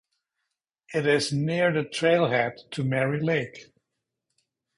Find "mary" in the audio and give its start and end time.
2.83-3.19